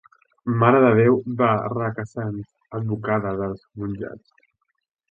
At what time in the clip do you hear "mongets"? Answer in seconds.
3.85-4.41